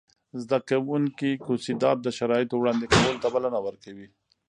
[0.41, 4.07] زده کوونکي کوسيدات د شرایطو وړاندې کولو ته بلنه ورکوي.